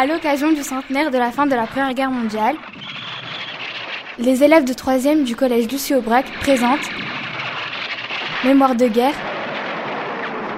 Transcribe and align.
À 0.00 0.06
l'occasion 0.06 0.52
du 0.52 0.62
centenaire 0.62 1.10
de 1.10 1.18
la 1.18 1.32
fin 1.32 1.48
de 1.48 1.56
la 1.56 1.66
Première 1.66 1.92
Guerre 1.92 2.12
mondiale, 2.12 2.54
les 4.20 4.44
élèves 4.44 4.64
de 4.64 4.72
3e 4.72 5.24
du 5.24 5.34
collège 5.34 5.68
Lucie 5.68 5.92
Aubrac 5.92 6.24
présentent 6.38 6.88
Mémoire 8.44 8.76
de 8.76 8.86
guerre. 8.86 9.16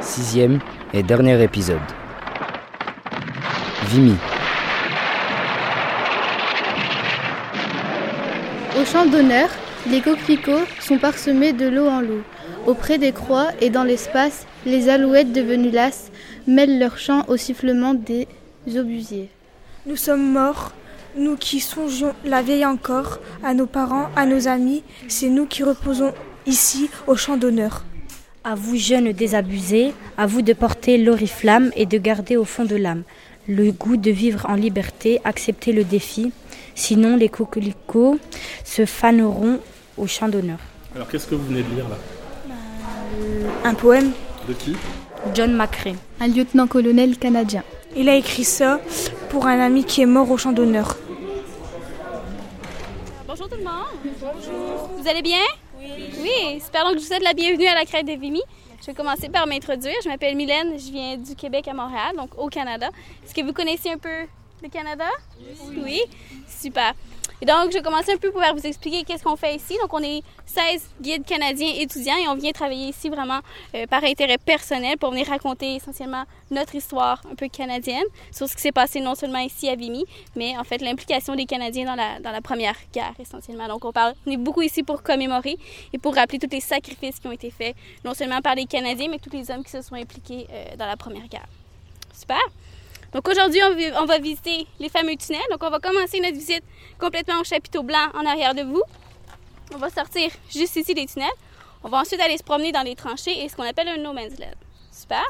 Sixième 0.03 0.59
et 0.93 1.03
dernier 1.03 1.43
épisode. 1.43 1.81
Vimy. 3.87 4.17
Au 8.79 8.85
champ 8.85 9.07
d'honneur, 9.07 9.49
les 9.87 10.03
coquelicots 10.03 10.67
sont 10.81 10.99
parsemés 10.99 11.55
de 11.55 11.67
lot 11.67 11.89
en 11.89 12.03
lot. 12.03 12.23
Auprès 12.67 12.99
des 12.99 13.13
croix 13.13 13.47
et 13.63 13.71
dans 13.71 13.85
l'espace, 13.85 14.47
les 14.67 14.91
alouettes 14.91 15.33
devenues 15.33 15.71
lasses 15.71 16.13
mêlent 16.47 16.79
leur 16.79 16.99
chant 16.99 17.25
au 17.29 17.39
sifflement 17.39 17.95
des 17.95 18.29
obusiers. 18.67 19.29
Nous 19.87 19.97
sommes 19.97 20.33
morts, 20.33 20.73
nous 21.17 21.37
qui 21.37 21.61
songions 21.61 22.15
la 22.25 22.43
vieille 22.43 22.67
encore, 22.67 23.19
à 23.43 23.55
nos 23.55 23.67
parents, 23.67 24.09
à 24.17 24.27
nos 24.27 24.49
amis, 24.49 24.83
c'est 25.09 25.29
nous 25.29 25.47
qui 25.47 25.63
reposons 25.63 26.13
ici 26.47 26.91
au 27.07 27.17
champ 27.17 27.37
d'honneur. 27.37 27.85
À 28.45 28.55
vous 28.55 28.77
jeunes 28.77 29.13
désabusés, 29.13 29.93
à 30.17 30.27
vous 30.27 30.43
de 30.43 30.53
porter 30.53 30.99
l'oriflamme 30.99 31.71
et 31.77 31.87
de 31.87 31.99
garder 31.99 32.37
au 32.37 32.45
fond 32.45 32.65
de 32.65 32.77
l'âme 32.77 33.03
le 33.49 33.73
goût 33.73 33.97
de 33.97 34.11
vivre 34.11 34.47
en 34.49 34.55
liberté, 34.55 35.21
accepter 35.25 35.73
le 35.73 35.83
défi, 35.83 36.33
sinon 36.75 37.17
les 37.17 37.29
coquelicots 37.29 38.19
se 38.65 38.87
faneront 38.87 39.59
au 39.99 40.07
champ 40.07 40.29
d'honneur. 40.29 40.59
Alors 40.95 41.09
qu'est-ce 41.09 41.27
que 41.27 41.35
vous 41.35 41.47
venez 41.47 41.63
de 41.63 41.75
lire 41.75 41.89
là? 41.89 41.97
Un 43.65 43.75
poème 43.75 44.13
De 44.49 44.53
qui? 44.55 44.77
John 45.35 45.55
McCrae. 45.55 45.97
Un 46.21 46.29
lieutenant-colonel 46.29 47.19
canadien. 47.19 47.65
Il 47.97 48.09
a 48.09 48.15
écrit 48.15 48.45
ça 48.45 48.81
pour 49.31 49.47
un 49.47 49.59
ami 49.59 49.85
qui 49.85 50.03
est 50.03 50.07
mort 50.07 50.31
au 50.31 50.37
champ 50.37 50.53
d'honneur. 50.53 50.97
Bonjour 53.27 53.49
tout 53.49 53.57
le 53.57 53.65
monde. 53.65 54.15
Bonjour. 54.21 54.91
Vous 54.97 55.09
allez 55.09 55.23
bien? 55.23 55.43
Oui. 55.79 55.89
Oui, 56.21 56.61
super. 56.65 56.85
Donc, 56.85 56.95
je 56.95 56.99
vous 57.01 57.05
souhaite 57.05 57.25
la 57.25 57.35
bienvenue 57.35 57.67
à 57.67 57.75
la 57.75 57.85
crête 57.85 58.07
de 58.07 58.13
Vimy. 58.13 58.43
Je 58.81 58.87
vais 58.87 58.95
commencer 58.95 59.29
par 59.29 59.47
m'introduire. 59.47 59.95
Je 60.05 60.09
m'appelle 60.09 60.37
Mylène, 60.37 60.79
je 60.79 60.91
viens 60.93 61.17
du 61.17 61.35
Québec 61.35 61.67
à 61.69 61.75
Montréal, 61.75 62.17
donc 62.17 62.31
au 62.39 62.49
Canada. 62.49 62.89
Est-ce 63.25 63.35
que 63.35 63.43
vous 63.43 63.53
connaissez 63.53 63.91
un 63.91 63.99
peu 63.99 64.27
le 64.63 64.69
Canada? 64.69 65.05
Oui. 65.41 65.83
Oui? 65.83 66.03
Super. 66.49 66.95
Et 67.43 67.47
donc, 67.47 67.71
je 67.71 67.79
vais 67.79 67.83
commencer 67.83 68.13
un 68.13 68.19
peu 68.19 68.31
pour 68.31 68.43
vous 68.55 68.67
expliquer 68.67 69.03
qu'est-ce 69.03 69.25
qu'on 69.25 69.37
fait 69.37 69.57
ici. 69.57 69.75
Donc, 69.81 69.95
on 69.95 70.03
est 70.03 70.23
16 70.45 70.91
guides 71.01 71.25
canadiens 71.25 71.73
étudiants 71.75 72.17
et 72.23 72.29
on 72.29 72.35
vient 72.35 72.53
travailler 72.53 72.89
ici 72.89 73.09
vraiment 73.09 73.41
euh, 73.75 73.87
par 73.87 74.05
intérêt 74.05 74.37
personnel 74.37 74.99
pour 74.99 75.11
venir 75.11 75.27
raconter 75.27 75.77
essentiellement 75.77 76.25
notre 76.51 76.75
histoire 76.75 77.23
un 77.31 77.35
peu 77.35 77.49
canadienne 77.49 78.05
sur 78.31 78.47
ce 78.47 78.55
qui 78.55 78.61
s'est 78.61 78.73
passé 78.73 79.01
non 79.01 79.15
seulement 79.15 79.39
ici 79.39 79.71
à 79.71 79.75
Vimy, 79.75 80.05
mais 80.37 80.59
en 80.59 80.65
fait 80.65 80.83
l'implication 80.83 81.35
des 81.35 81.47
Canadiens 81.47 81.87
dans 81.87 81.95
la, 81.95 82.21
dans 82.21 82.31
la 82.31 82.43
première 82.43 82.77
guerre 82.93 83.15
essentiellement. 83.19 83.69
Donc, 83.69 83.87
on 83.87 83.93
parle, 83.93 84.15
on 84.27 84.31
est 84.31 84.37
beaucoup 84.37 84.63
ici 84.63 84.83
pour 84.83 85.03
commémorer 85.03 85.57
et 85.95 85.99
pour 85.99 86.15
rappeler 86.15 86.39
tous 86.39 86.51
les 86.51 86.61
sacrifices 86.61 87.19
qui 87.21 87.27
ont 87.27 87.33
été 87.33 87.51
faits, 87.51 87.75
non 88.05 88.13
seulement 88.13 88.43
par 88.43 88.55
les 88.55 88.67
Canadiens, 88.67 89.09
mais 89.11 89.19
tous 89.19 89.35
les 89.35 89.51
hommes 89.51 89.65
qui 89.65 89.71
se 89.71 89.81
sont 89.81 89.95
impliqués 89.95 90.47
euh, 90.53 90.77
dans 90.77 90.87
la 90.87 90.97
première 90.97 91.27
guerre. 91.27 91.49
Super! 92.13 92.41
Donc 93.13 93.27
aujourd'hui, 93.29 93.61
on, 93.99 94.05
va 94.05 94.19
visiter 94.19 94.67
les 94.79 94.89
fameux 94.89 95.17
tunnels. 95.17 95.41
Donc 95.51 95.63
on 95.63 95.71
va 95.71 95.81
commencer 95.81 96.21
notre 96.21 96.35
visite 96.35 96.63
complètement 96.99 97.41
au 97.41 97.45
chapiteau 97.45 97.83
blanc 97.83 98.09
en 98.15 98.25
arrière 98.25 98.55
de 98.55 98.63
vous. 98.63 98.83
On 99.75 99.79
va 99.79 99.91
sortir 99.91 100.31
juste 100.51 100.77
ici 100.77 100.95
des 100.95 101.07
tunnels. 101.07 101.29
On 101.83 101.89
va 101.89 101.99
ensuite 101.99 102.21
aller 102.21 102.37
se 102.37 102.43
promener 102.43 102.73
dans 102.73 102.83
les 102.83 102.95
tranchées 102.95 103.45
et 103.45 103.49
ce 103.49 103.57
qu'on 103.57 103.65
appelle 103.65 103.89
un 103.89 103.97
no 103.97 104.13
man's 104.13 104.39
land. 104.39 104.47
Super. 104.93 105.25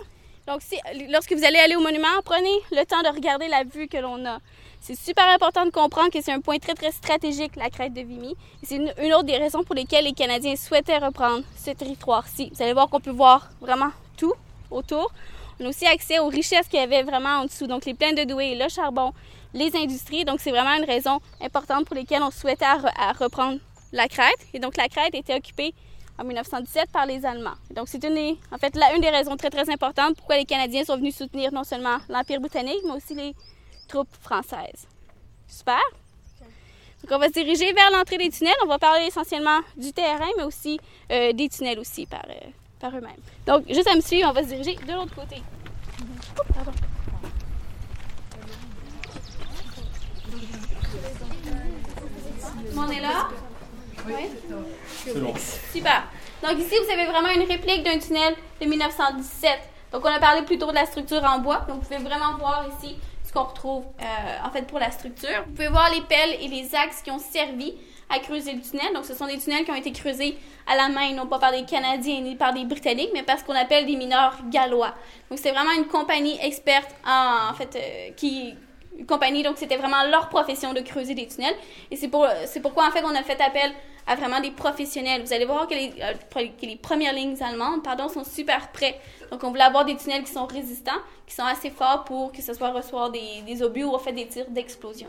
Donc 0.47 0.63
si, 0.63 0.77
lorsque 1.11 1.33
vous 1.33 1.45
allez 1.45 1.59
aller 1.59 1.77
au 1.77 1.81
monument, 1.81 2.09
prenez 2.25 2.53
le 2.73 2.85
temps 2.85 3.03
de 3.03 3.15
regarder 3.15 3.49
la 3.49 3.65
vue 3.65 3.89
que 3.89 3.99
l'on 3.99 4.27
a. 4.27 4.39
C'est 4.81 4.99
super 4.99 5.29
important 5.29 5.65
de 5.65 5.71
comprendre 5.71 6.11
que 6.11 6.21
c'est 6.23 6.33
un 6.33 6.41
point 6.41 6.59
très 6.59 6.75
très 6.75 6.91
stratégique, 6.91 7.55
la 7.57 7.71
crête 7.71 7.93
de 7.93 8.01
Vimy. 8.01 8.35
c'est 8.63 8.77
une, 8.77 8.93
une, 8.99 9.13
autre 9.13 9.25
des 9.25 9.37
raisons 9.37 9.63
pour 9.63 9.75
lesquelles 9.75 10.05
les 10.05 10.15
Canadiens 10.15 10.57
souhaitaient 10.57 10.99
reprendre 10.99 11.45
ce 11.57 11.71
territoire-ci. 11.71 12.51
Vous 12.55 12.63
allez 12.63 12.73
voir 12.73 12.89
qu'on 12.89 13.01
peut 13.01 13.11
voir 13.11 13.51
vraiment 13.61 13.91
tout 14.17 14.33
autour. 14.71 15.13
A 15.63 15.69
aussi 15.69 15.87
accès 15.87 16.19
aux 16.19 16.29
richesses 16.29 16.69
qu'il 16.69 16.81
y 16.81 16.83
avait 16.83 17.03
vraiment 17.03 17.41
en 17.41 17.45
dessous, 17.45 17.67
donc 17.67 17.85
les 17.85 17.95
plaines 17.95 18.15
de 18.15 18.25
douée, 18.25 18.55
le 18.55 18.69
charbon, 18.69 19.13
les 19.53 19.75
industries. 19.77 20.25
Donc, 20.25 20.41
c'est 20.41 20.51
vraiment 20.51 20.75
une 20.75 20.85
raison 20.85 21.21
importante 21.41 21.87
pour 21.87 21.97
lesquelles 21.97 22.23
on 22.23 22.31
souhaitait 22.31 22.65
à, 22.65 23.13
reprendre 23.13 23.59
la 23.93 24.09
Crète. 24.09 24.47
Et 24.55 24.59
donc, 24.59 24.77
la 24.77 24.89
Crète 24.89 25.15
était 25.15 25.35
occupée 25.35 25.75
en 26.19 26.25
1917 26.25 26.91
par 26.91 27.07
les 27.07 27.27
Allemands. 27.27 27.57
Donc, 27.75 27.89
c'est 27.89 28.03
une, 28.05 28.37
en 28.53 28.59
fait 28.59 28.75
là, 28.75 28.95
une 28.95 29.03
des 29.03 29.11
raisons 29.11 29.37
très, 29.37 29.51
très 29.51 29.69
importantes 29.71 30.17
pourquoi 30.17 30.37
les 30.37 30.45
Canadiens 30.45 30.85
sont 30.85 30.97
venus 30.97 31.17
soutenir 31.17 31.53
non 31.53 31.65
seulement 31.65 31.99
l'Empire 32.09 32.41
britannique, 32.41 32.81
mais 32.85 32.93
aussi 32.93 33.15
les 33.15 33.35
troupes 33.89 34.15
françaises. 34.21 34.87
Super! 35.47 35.81
Donc, 37.03 37.13
on 37.13 37.19
va 37.19 37.29
se 37.29 37.33
diriger 37.33 37.73
vers 37.73 37.91
l'entrée 37.91 38.19
des 38.19 38.31
tunnels. 38.31 38.55
On 38.65 38.67
va 38.67 38.79
parler 38.79 39.07
essentiellement 39.07 39.61
du 39.77 39.93
terrain, 39.93 40.29
mais 40.37 40.45
aussi 40.45 40.79
euh, 41.11 41.33
des 41.33 41.49
tunnels 41.49 41.79
aussi 41.79 42.07
par, 42.07 42.25
euh, 42.29 42.51
par 42.81 42.91
eux-mêmes. 42.97 43.13
Donc, 43.47 43.65
juste 43.69 43.89
à 43.89 43.95
me 43.95 44.01
suivre, 44.01 44.29
on 44.29 44.33
va 44.33 44.43
se 44.43 44.49
diriger 44.49 44.75
de 44.75 44.93
l'autre 44.93 45.15
côté. 45.15 45.43
pardon. 46.55 46.73
On 52.77 52.91
est 52.91 53.01
là? 53.01 53.29
Oui. 54.07 54.15
C'est 55.05 55.21
bon. 55.21 55.35
Super. 55.73 56.05
Donc 56.43 56.59
ici, 56.59 56.75
vous 56.83 56.91
avez 56.91 57.05
vraiment 57.05 57.29
une 57.29 57.47
réplique 57.47 57.83
d'un 57.83 57.99
tunnel 57.99 58.35
de 58.61 58.67
1917. 58.67 59.59
Donc 59.93 60.05
on 60.05 60.09
a 60.09 60.19
parlé 60.19 60.43
plutôt 60.43 60.69
de 60.69 60.75
la 60.75 60.87
structure 60.87 61.23
en 61.25 61.39
bois. 61.41 61.67
Donc 61.69 61.83
vous 61.83 61.89
pouvez 61.89 61.99
vraiment 61.99 62.39
voir 62.39 62.65
ici 62.79 62.97
ce 63.25 63.33
qu'on 63.33 63.45
retrouve 63.45 63.85
euh, 64.01 64.47
en 64.47 64.51
fait 64.51 64.63
pour 64.67 64.79
la 64.79 64.91
structure. 64.91 65.45
Vous 65.47 65.53
pouvez 65.53 65.69
voir 65.69 65.91
les 65.91 66.01
pelles 66.03 66.37
et 66.41 66.49
les 66.49 66.75
axes 66.75 67.03
qui 67.03 67.11
ont 67.11 67.19
servi 67.19 67.75
à 68.11 68.19
creuser 68.19 68.53
le 68.53 68.61
tunnel. 68.61 68.93
Donc, 68.95 69.05
ce 69.05 69.15
sont 69.15 69.27
des 69.27 69.39
tunnels 69.39 69.65
qui 69.65 69.71
ont 69.71 69.77
été 69.77 69.93
creusés 69.93 70.37
à 70.67 70.77
la 70.77 70.89
main, 70.89 71.13
non 71.15 71.27
pas 71.27 71.39
par 71.39 71.53
des 71.53 71.65
Canadiens 71.65 72.21
ni 72.21 72.35
par 72.35 72.53
des 72.53 72.65
Britanniques, 72.65 73.11
mais 73.15 73.23
par 73.23 73.39
ce 73.39 73.45
qu'on 73.45 73.55
appelle 73.55 73.87
des 73.87 73.97
mineurs 73.97 74.37
gallois. 74.51 74.95
Donc, 75.31 75.39
c'est 75.39 75.53
vraiment 75.53 75.73
une 75.73 75.87
compagnie 75.87 76.39
experte 76.43 76.91
en, 77.07 77.55
fait, 77.55 77.77
euh, 77.77 78.13
qui 78.17 78.55
compagnie, 79.09 79.43
donc 79.43 79.57
c'était 79.57 79.77
vraiment 79.77 80.03
leur 80.11 80.29
profession 80.29 80.75
de 80.75 80.81
creuser 80.81 81.15
des 81.15 81.27
tunnels. 81.27 81.55
Et 81.91 81.97
c'est 81.97 82.09
pour, 82.09 82.27
c'est 82.47 82.61
pourquoi, 82.61 82.87
en 82.87 82.91
fait, 82.91 83.03
on 83.05 83.15
a 83.15 83.23
fait 83.23 83.41
appel 83.41 83.73
à 84.07 84.17
vraiment 84.17 84.41
des 84.41 84.51
professionnels. 84.51 85.23
Vous 85.23 85.33
allez 85.33 85.45
voir 85.45 85.67
que 85.69 85.75
les, 85.75 85.93
euh, 86.03 86.15
que 86.35 86.67
les 86.67 86.77
premières 86.77 87.13
lignes 87.13 87.41
allemandes, 87.41 87.83
pardon, 87.83 88.09
sont 88.09 88.25
super 88.25 88.73
prêts. 88.73 89.01
Donc, 89.31 89.43
on 89.45 89.51
voulait 89.51 89.63
avoir 89.63 89.85
des 89.85 89.97
tunnels 89.97 90.25
qui 90.25 90.33
sont 90.33 90.47
résistants, 90.47 91.01
qui 91.27 91.35
sont 91.35 91.45
assez 91.45 91.71
forts 91.71 92.05
pour 92.05 92.33
que 92.33 92.43
ce 92.43 92.53
soit 92.53 92.71
recevoir 92.71 93.11
des, 93.11 93.43
des 93.47 93.63
obus 93.63 93.85
ou 93.85 93.95
en 93.95 93.99
fait 93.99 94.13
des 94.13 94.27
tirs 94.27 94.51
d'explosion. 94.51 95.09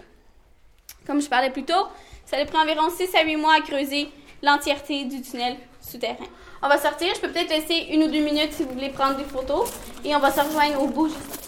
Comme 1.05 1.21
je 1.21 1.27
parlais 1.27 1.49
plus 1.49 1.65
tôt, 1.65 1.87
ça 2.25 2.37
allait 2.37 2.45
prendre 2.45 2.69
environ 2.69 2.89
6 2.89 3.15
à 3.15 3.23
8 3.23 3.35
mois 3.35 3.55
à 3.55 3.61
creuser 3.61 4.09
l'entièreté 4.41 5.05
du 5.05 5.21
tunnel 5.21 5.57
souterrain. 5.81 6.25
On 6.63 6.67
va 6.67 6.77
sortir. 6.77 7.13
Je 7.15 7.21
peux 7.21 7.29
peut-être 7.29 7.49
laisser 7.49 7.87
une 7.91 8.03
ou 8.03 8.07
deux 8.07 8.23
minutes 8.23 8.53
si 8.53 8.63
vous 8.63 8.71
voulez 8.71 8.89
prendre 8.89 9.17
des 9.17 9.23
photos. 9.23 9.71
Et 10.05 10.15
on 10.15 10.19
va 10.19 10.31
se 10.31 10.39
rejoindre 10.39 10.81
au 10.81 10.87
bout 10.87 11.07
juste 11.07 11.41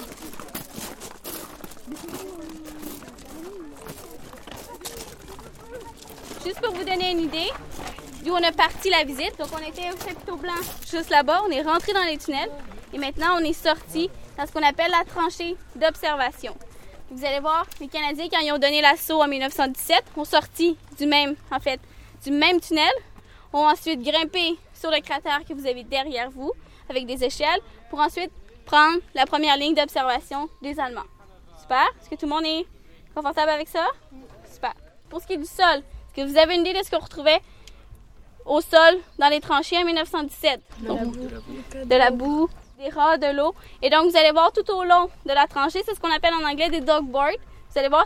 Juste 6.46 6.60
pour 6.60 6.74
vous 6.74 6.84
donner 6.84 7.12
une 7.12 7.22
idée 7.22 7.50
d'où 8.26 8.34
on 8.34 8.44
a 8.44 8.52
parti 8.52 8.90
la 8.90 9.04
visite. 9.04 9.38
Donc, 9.38 9.48
on 9.54 9.66
était 9.66 9.90
au 9.94 9.98
chapiteau 9.98 10.36
blanc 10.36 10.52
juste 10.90 11.10
là-bas. 11.10 11.42
On 11.48 11.52
est 11.52 11.62
rentré 11.62 11.94
dans 11.94 12.04
les 12.04 12.18
tunnels. 12.18 12.52
Et 12.92 12.98
maintenant, 12.98 13.38
on 13.40 13.44
est 13.44 13.54
sorti 13.54 14.10
dans 14.38 14.46
ce 14.46 14.52
qu'on 14.52 14.64
appelle 14.64 14.92
la 14.92 15.06
tranchée 15.06 15.56
d'observation. 15.76 16.56
Vous 17.16 17.24
allez 17.26 17.42
voir, 17.42 17.68
les 17.80 17.88
Canadiens, 17.88 18.28
quand 18.28 18.40
ils 18.40 18.52
ont 18.52 18.58
donné 18.58 18.82
l'assaut 18.82 19.22
en 19.22 19.28
1917, 19.28 20.04
ont 20.18 20.26
sorti 20.26 20.76
du 20.98 21.06
même, 21.06 21.36
en 21.52 21.60
fait, 21.60 21.80
du 22.24 22.32
même 22.32 22.60
tunnel, 22.60 22.92
ont 23.54 23.68
ensuite 23.68 24.02
grimpé 24.02 24.58
sur 24.74 24.90
le 24.90 25.00
cratère 25.00 25.46
que 25.48 25.54
vous 25.54 25.68
avez 25.68 25.84
derrière 25.84 26.32
vous 26.32 26.52
avec 26.90 27.06
des 27.06 27.24
échelles 27.24 27.60
pour 27.92 28.00
ensuite 28.00 28.32
prendre 28.66 28.98
la 29.14 29.28
première 29.28 29.58
ligne 29.58 29.76
d'observation 29.76 30.50
des 30.64 30.80
Allemands. 30.80 31.06
Super? 31.62 31.86
Est-ce 32.02 32.10
que 32.10 32.16
tout 32.16 32.26
le 32.26 32.32
monde 32.32 32.46
est 32.46 32.66
confortable 33.14 33.52
avec 33.52 33.68
ça? 33.68 33.86
Super. 34.52 34.74
Pour 35.08 35.22
ce 35.22 35.28
qui 35.28 35.34
est 35.34 35.38
du 35.38 35.46
sol, 35.46 35.84
est-ce 35.84 36.16
que 36.16 36.28
vous 36.28 36.38
avez 36.40 36.56
une 36.56 36.62
idée 36.62 36.74
de 36.74 36.84
ce 36.84 36.90
qu'on 36.90 37.04
retrouvait 37.04 37.42
au 38.44 38.60
sol 38.60 38.98
dans 39.20 39.30
les 39.30 39.40
tranchées 39.40 39.78
en 39.78 39.86
1917? 39.86 40.62
De, 40.82 40.88
la, 40.88 40.96
boue. 41.06 41.86
de 41.86 41.96
la 41.96 42.10
boue, 42.10 42.50
des 42.84 42.90
rats, 42.90 43.18
de 43.18 43.28
l'eau. 43.36 43.54
Et 43.82 43.90
donc, 43.90 44.10
vous 44.10 44.18
allez 44.18 44.32
voir 44.32 44.52
tout 44.52 44.70
au 44.72 44.84
long 44.84 45.10
de 45.26 45.34
la 45.34 45.48
tranchée, 45.48 45.82
c'est 45.86 45.96
ce 45.96 46.00
qu'on 46.00 46.12
appelle 46.12 46.34
en 46.34 46.46
anglais 46.48 46.70
des 46.70 46.82
dog 46.82 47.06
boards. 47.06 47.40
Vous 47.70 47.80
allez 47.80 47.90
voir, 47.90 48.06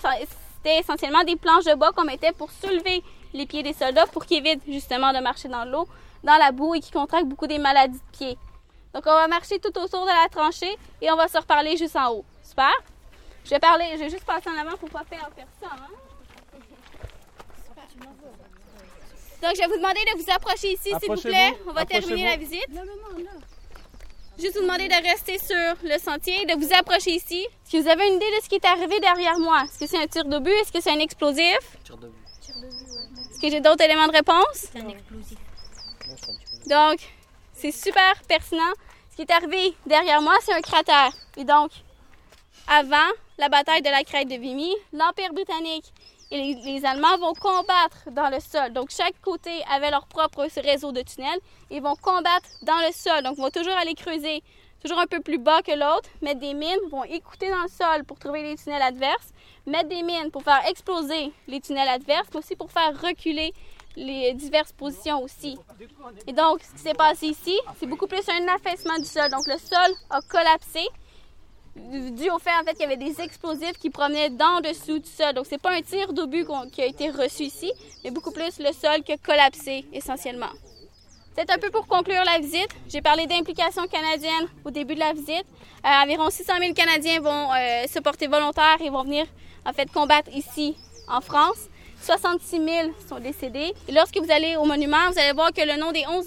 c'était 0.56 0.80
essentiellement 0.80 1.24
des 1.24 1.36
planches 1.36 1.66
de 1.66 1.74
bois 1.76 1.92
qu'on 1.92 2.06
mettait 2.06 2.32
pour 2.32 2.52
soulever 2.52 3.04
les 3.34 3.46
pieds 3.46 3.64
des 3.64 3.74
soldats 3.74 4.08
pour 4.08 4.26
qu'ils 4.26 4.46
évitent 4.46 4.64
justement 4.68 5.12
de 5.14 5.20
marcher 5.20 5.48
dans 5.48 5.66
l'eau, 5.66 5.88
dans 6.24 6.38
la 6.38 6.52
boue 6.52 6.76
et 6.76 6.80
qui 6.80 6.92
contractent 6.92 7.28
beaucoup 7.28 7.48
des 7.48 7.60
maladies 7.60 7.98
de 7.98 8.18
pieds. 8.18 8.38
Donc, 8.94 9.04
on 9.06 9.14
va 9.14 9.28
marcher 9.28 9.60
tout 9.60 9.78
autour 9.78 10.04
de 10.04 10.08
la 10.08 10.30
tranchée 10.30 10.78
et 11.02 11.12
on 11.12 11.16
va 11.16 11.28
se 11.28 11.38
reparler 11.38 11.76
juste 11.78 11.96
en 11.96 12.12
haut. 12.12 12.26
Super? 12.44 12.72
Je 13.44 13.52
vais 13.52 13.60
parler, 13.60 13.86
je 13.94 14.00
vais 14.00 14.10
juste 14.10 14.26
passer 14.26 14.50
en 14.50 14.60
avant 14.60 14.78
pour 14.78 14.90
pas 14.90 15.04
faire 15.04 15.30
personne. 15.36 15.78
Hein? 15.80 15.94
Donc, 19.42 19.52
je 19.56 19.62
vais 19.62 19.68
vous 19.68 19.78
demander 19.78 20.00
de 20.00 20.24
vous 20.24 20.32
approcher 20.32 20.74
ici, 20.74 20.92
s'il 21.00 21.12
vous 21.12 21.22
plaît. 21.22 21.56
On 21.68 21.74
va 21.74 21.86
terminer 21.86 22.26
la 22.26 22.38
visite. 22.38 22.68
Non, 22.70 22.82
non, 22.86 23.20
non, 23.20 23.24
juste 24.40 24.56
vous 24.56 24.62
demander 24.62 24.88
de 24.88 25.10
rester 25.10 25.38
sur 25.40 25.76
le 25.84 25.98
sentier, 26.00 26.46
de 26.46 26.54
vous 26.54 26.74
approcher 26.74 27.12
ici. 27.12 27.42
Est-ce 27.42 27.72
que 27.72 27.82
vous 27.84 27.90
avez 27.90 28.08
une 28.08 28.16
idée 28.16 28.32
de 28.38 28.44
ce 28.44 28.50
qui 28.50 28.56
est 28.56 28.66
arrivé 28.66 29.00
derrière 29.00 29.40
moi? 29.40 29.64
Est-ce 29.64 29.80
que 29.80 29.88
c'est 29.88 30.02
un 30.02 30.08
tir 30.08 30.26
d'obus? 30.26 30.52
Est-ce 30.52 30.72
que 30.72 30.82
c'est 30.82 30.92
un 30.92 31.00
explosif? 31.00 31.60
Tir 31.84 31.98
d'obus. 31.98 32.16
Est-ce 33.32 33.42
que 33.42 33.50
j'ai 33.50 33.62
d'autres 33.62 33.84
éléments 33.84 34.08
de 34.08 34.14
réponse? 34.14 34.68
C'est 34.72 34.80
un 34.80 34.90
explosif. 34.90 35.38
Donc, 36.68 37.00
c'est 37.54 37.72
super 37.72 38.22
pertinent. 38.28 38.74
Ce 39.12 39.16
qui 39.16 39.22
est 39.24 39.32
arrivé 39.32 39.74
derrière 39.86 40.22
moi, 40.22 40.36
c'est 40.44 40.54
un 40.54 40.62
cratère. 40.62 41.12
Et 41.38 41.44
donc, 41.44 41.72
avant 42.68 43.10
la 43.38 43.50
bataille 43.50 43.82
de 43.82 43.90
la 43.90 44.04
crête 44.04 44.28
de 44.28 44.36
Vimy, 44.36 44.74
l'Empire 44.94 45.34
britannique 45.34 45.86
et 46.32 46.56
les, 46.56 46.86
Allemands 46.86 47.18
vont 47.18 47.34
combattre 47.34 48.10
dans 48.12 48.30
le 48.30 48.40
sol. 48.40 48.74
Donc, 48.74 48.90
chaque 48.90 49.20
côté 49.22 49.52
avait 49.72 49.92
leur 49.92 50.08
propre 50.08 50.46
réseau 50.62 50.92
de 50.92 51.02
tunnels 51.02 51.40
et 51.70 51.80
vont 51.80 51.96
combattre 51.96 52.50
dans 52.64 52.78
le 52.86 52.92
sol. 52.92 53.24
Donc, 53.24 53.36
ils 53.38 53.42
vont 53.42 53.50
toujours 53.50 53.78
aller 53.78 53.94
creuser 53.94 54.44
toujours 54.82 55.00
un 55.00 55.08
peu 55.08 55.22
plus 55.22 55.40
bas 55.40 55.62
que 55.62 55.72
l'autre, 55.72 56.10
mettre 56.22 56.40
des 56.40 56.54
mines, 56.54 56.78
vont 56.92 57.04
écouter 57.04 57.50
dans 57.50 57.64
le 57.64 57.70
sol 57.70 58.04
pour 58.06 58.20
trouver 58.20 58.44
les 58.44 58.56
tunnels 58.58 58.82
adverses, 58.82 59.34
mettre 59.66 59.90
des 59.90 60.04
mines 60.04 60.30
pour 60.32 60.44
faire 60.44 60.62
exploser 60.68 61.32
les 61.48 61.60
tunnels 61.62 61.90
adverses, 61.90 62.28
mais 62.34 62.40
aussi 62.40 62.56
pour 62.56 62.72
faire 62.72 62.94
reculer 63.02 63.54
les 63.96 64.34
diverses 64.34 64.74
positions 64.74 65.24
aussi. 65.24 65.58
Et 66.28 66.34
donc, 66.34 66.62
ce 66.62 66.72
qui 66.74 66.80
s'est 66.80 66.94
passé 66.94 67.28
ici, 67.28 67.60
c'est 67.80 67.88
beaucoup 67.88 68.08
plus 68.08 68.22
un 68.30 68.48
affaissement 68.50 68.98
du 68.98 69.06
sol. 69.06 69.30
Donc, 69.32 69.48
le 69.48 69.58
sol 69.58 69.96
a 70.10 70.20
collapsé 70.22 70.88
dû 72.12 72.30
au 72.30 72.40
fait 72.40 72.52
qu'il 72.72 72.82
y 72.82 72.84
avait 72.84 72.98
des 72.98 73.20
explosifs 73.22 73.78
qui 73.80 73.90
promenaient 73.90 74.30
dans 74.30 74.62
dessous 74.62 75.00
du 75.00 75.10
sol. 75.10 75.34
Donc 75.34 75.46
c'est 75.50 75.62
pas 75.62 75.72
un 75.72 75.82
tir 75.82 76.14
d'obus 76.14 76.46
qui 76.72 76.82
a 76.82 76.86
été 76.86 77.10
reçu 77.10 77.44
ici, 77.44 77.72
mais 78.04 78.12
beaucoup 78.12 78.32
plus 78.32 78.60
le 78.60 78.74
sol 78.74 79.04
qui 79.04 79.14
a 79.14 79.18
collapsé 79.18 79.86
essentiellement. 79.94 80.52
C'est 81.36 81.52
un 81.52 81.58
peu 81.60 81.70
pour 81.70 81.86
conclure 81.86 82.24
la 82.26 82.40
visite. 82.40 82.70
J'ai 82.90 83.02
parlé 83.02 83.28
d'implication 83.28 83.86
canadienne 83.88 84.48
au 84.66 84.72
début 84.72 84.96
de 84.96 85.00
la 85.00 85.14
visite. 85.14 85.46
Euh, 85.86 86.04
environ 86.04 86.32
600 86.32 86.54
000 86.60 86.74
Canadiens 86.74 87.20
vont 87.20 87.54
euh, 87.54 87.86
se 87.88 88.00
porter 88.00 88.26
volontaires 88.26 88.82
et 88.84 88.90
vont 88.90 89.04
venir 89.04 89.26
en 89.64 89.72
fait 89.72 89.92
combattre 89.92 90.32
ici 90.34 90.76
en 91.08 91.22
France. 91.22 91.70
66 92.02 92.58
000 92.58 92.68
sont 93.08 93.20
décédés. 93.20 93.74
Lorsque 93.94 94.18
vous 94.18 94.32
allez 94.32 94.56
au 94.56 94.66
monument, 94.66 95.12
vous 95.12 95.20
allez 95.20 95.34
voir 95.34 95.54
que 95.54 95.62
le 95.62 95.80
nom 95.80 95.92
des 95.92 96.06
11 96.08 96.26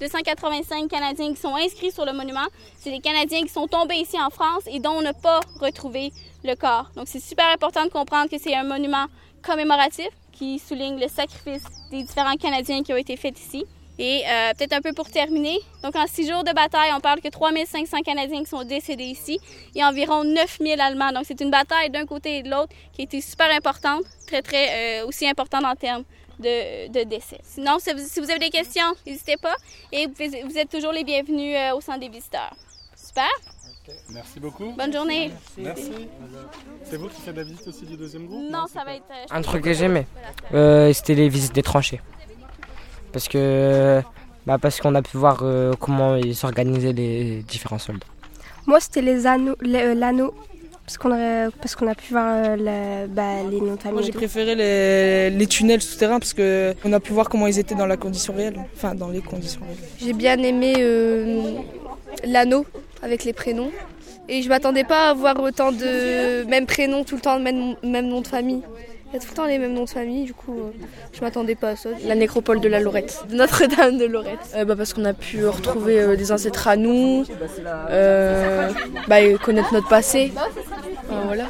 285 0.00 0.88
Canadiens 0.88 1.34
qui 1.34 1.40
sont 1.40 1.54
inscrits 1.54 1.92
sur 1.92 2.04
le 2.04 2.12
monument, 2.12 2.46
c'est 2.78 2.90
des 2.90 3.00
Canadiens 3.00 3.42
qui 3.42 3.50
sont 3.50 3.66
tombés 3.66 3.96
ici 3.96 4.20
en 4.20 4.30
France 4.30 4.62
et 4.66 4.80
dont 4.80 4.92
on 4.92 5.02
n'a 5.02 5.12
pas 5.12 5.40
retrouvé 5.60 6.12
le 6.42 6.54
corps. 6.54 6.90
Donc 6.96 7.06
c'est 7.06 7.20
super 7.20 7.46
important 7.48 7.84
de 7.84 7.90
comprendre 7.90 8.30
que 8.30 8.38
c'est 8.38 8.54
un 8.54 8.64
monument 8.64 9.06
commémoratif 9.42 10.08
qui 10.32 10.58
souligne 10.58 10.98
le 10.98 11.08
sacrifice 11.08 11.64
des 11.90 12.02
différents 12.02 12.36
Canadiens 12.36 12.82
qui 12.82 12.92
ont 12.92 12.96
été 12.96 13.16
faits 13.16 13.38
ici. 13.38 13.64
Et 13.98 14.22
euh, 14.26 14.54
peut-être 14.56 14.72
un 14.72 14.80
peu 14.80 14.94
pour 14.94 15.10
terminer, 15.10 15.58
donc 15.82 15.94
en 15.94 16.06
six 16.06 16.26
jours 16.26 16.42
de 16.42 16.54
bataille, 16.54 16.90
on 16.96 17.00
parle 17.00 17.20
que 17.20 17.28
3500 17.28 17.98
Canadiens 18.00 18.42
qui 18.42 18.48
sont 18.48 18.64
décédés 18.64 19.04
ici 19.04 19.38
et 19.74 19.84
environ 19.84 20.24
9000 20.24 20.80
Allemands. 20.80 21.12
Donc 21.12 21.24
c'est 21.26 21.38
une 21.42 21.50
bataille 21.50 21.90
d'un 21.90 22.06
côté 22.06 22.38
et 22.38 22.42
de 22.42 22.48
l'autre 22.48 22.72
qui 22.94 23.02
a 23.02 23.04
été 23.04 23.20
super 23.20 23.54
importante, 23.54 24.04
très 24.26 24.40
très 24.40 25.02
euh, 25.02 25.06
aussi 25.06 25.28
importante 25.28 25.66
en 25.66 25.74
termes 25.74 26.04
de, 26.40 26.88
de 26.88 27.04
décès. 27.04 27.38
Sinon, 27.42 27.78
si 27.78 27.90
vous, 28.20 28.30
avez 28.30 28.38
des 28.40 28.50
questions, 28.50 28.90
n'hésitez 29.06 29.36
pas 29.36 29.54
et 29.92 30.06
vous, 30.06 30.58
êtes 30.58 30.70
toujours 30.70 30.92
les 30.92 31.04
bienvenus 31.04 31.56
euh, 31.56 31.76
au 31.76 31.80
centre 31.80 32.00
des 32.00 32.08
visiteurs. 32.08 32.54
Super, 32.96 33.28
Merci 34.10 34.38
beaucoup. 34.40 34.72
bonne 34.76 34.92
journée. 34.92 35.30
Merci. 35.58 35.92
C'est 36.84 36.96
vous 36.96 37.08
qui 37.08 37.20
faites 37.22 37.36
la 37.36 37.42
visite 37.42 37.66
aussi 37.66 37.84
du 37.86 37.96
deuxième 37.96 38.26
groupe 38.26 38.44
Non, 38.50 38.64
c'est 38.68 38.78
ça 38.78 38.84
va 38.84 38.94
être... 38.94 39.04
euh, 39.10 39.24
je 39.28 39.34
Un 39.34 39.42
truc 39.42 39.64
que 39.64 39.72
j'aimais, 39.72 40.06
euh, 40.54 40.92
c'était 40.92 41.14
les 41.14 41.28
visites 41.28 41.54
des 41.54 41.62
tranchées. 41.62 42.00
Parce 43.12 43.26
que, 43.26 44.00
bah, 44.46 44.58
parce 44.58 44.80
qu'on 44.80 44.94
a 44.94 45.02
pu 45.02 45.16
voir 45.16 45.40
euh, 45.42 45.72
comment 45.80 46.14
ils 46.16 46.36
s'organisaient 46.36 46.92
les 46.92 47.42
différents 47.42 47.78
soldats. 47.78 48.06
Moi, 48.66 48.78
c'était 48.80 49.02
les 49.02 49.26
anneaux, 49.26 49.56
les- 49.60 49.82
euh, 49.82 49.94
l'anneau, 49.94 50.32
parce 50.86 50.98
qu'on 50.98 51.12
a, 51.12 51.50
parce 51.52 51.76
qu'on 51.76 51.86
a 51.86 51.94
pu 51.94 52.12
voir 52.12 52.34
euh, 52.36 52.56
la- 52.56 53.06
bah, 53.06 53.42
les 53.48 53.60
noms 53.60 53.74
de 53.74 53.80
famille. 53.80 53.92
Moi 53.94 54.02
j'ai 54.02 54.12
préféré 54.12 54.54
les, 54.54 55.30
les 55.30 55.46
tunnels 55.46 55.82
souterrains 55.82 56.18
parce 56.18 56.32
que 56.34 56.74
on 56.84 56.92
a 56.92 57.00
pu 57.00 57.12
voir 57.12 57.28
comment 57.28 57.46
ils 57.46 57.58
étaient 57.58 57.74
dans 57.76 57.86
la 57.86 57.96
condition 57.96 58.34
réelle, 58.34 58.58
enfin 58.74 58.94
dans 58.94 59.08
les 59.08 59.20
conditions 59.20 59.60
réelles. 59.62 59.78
J'ai 60.00 60.12
bien 60.12 60.38
aimé 60.42 60.74
euh, 60.78 61.52
l'anneau 62.24 62.66
avec 63.02 63.24
les 63.24 63.32
prénoms. 63.32 63.70
Et 64.28 64.42
je 64.42 64.48
m'attendais 64.48 64.84
pas 64.84 65.08
à 65.08 65.10
avoir 65.10 65.40
autant 65.42 65.72
de 65.72 66.44
mêmes 66.44 66.66
prénoms 66.66 67.02
tout 67.02 67.16
le 67.16 67.20
temps, 67.20 67.40
même, 67.40 67.74
même 67.82 68.06
nom 68.06 68.20
de 68.20 68.28
famille. 68.28 68.62
Il 69.10 69.14
y 69.14 69.16
a 69.16 69.20
tout 69.20 69.26
le 69.30 69.34
temps 69.34 69.46
les 69.46 69.58
mêmes 69.58 69.74
noms 69.74 69.84
de 69.84 69.90
famille, 69.90 70.24
du 70.24 70.34
coup, 70.34 70.56
euh, 70.56 70.70
je 71.12 71.20
m'attendais 71.20 71.56
pas 71.56 71.70
à 71.70 71.76
ça. 71.76 71.90
La 72.04 72.14
nécropole 72.14 72.60
de 72.60 72.68
la 72.68 72.78
Lorette, 72.78 73.24
de 73.28 73.34
Notre-Dame 73.34 73.98
de 73.98 74.04
Lorette. 74.04 74.38
Euh, 74.54 74.64
bah, 74.64 74.76
parce 74.76 74.94
qu'on 74.94 75.04
a 75.04 75.14
pu 75.14 75.44
retrouver 75.46 76.00
euh, 76.00 76.14
des 76.16 76.30
ancêtres 76.30 76.68
à 76.68 76.76
nous, 76.76 77.24
euh, 77.66 78.70
bah, 79.08 79.16
connaître 79.42 79.74
notre 79.74 79.88
passé. 79.88 80.32
Euh, 81.10 81.22
voilà. 81.24 81.46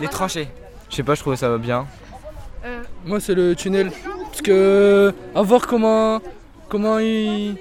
Les 0.00 0.06
tranchées. 0.06 0.46
Je 0.88 0.94
sais 0.94 1.02
pas, 1.02 1.16
je 1.16 1.20
trouvais 1.20 1.36
ça 1.36 1.48
va 1.48 1.58
bien. 1.58 1.86
Moi, 3.04 3.20
c'est 3.20 3.34
le 3.34 3.54
tunnel. 3.56 3.90
Parce 4.30 4.42
que, 4.42 5.12
à 5.34 5.42
voir 5.42 5.66
comment, 5.66 6.20
comment 6.68 6.98
ils, 6.98 7.56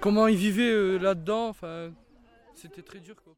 comment 0.00 0.26
ils 0.26 0.36
vivaient 0.36 0.70
euh, 0.70 0.98
là-dedans, 0.98 1.48
enfin, 1.48 1.88
c'était 2.54 2.82
très 2.82 2.98
dur. 2.98 3.14
Quoi, 3.24 3.32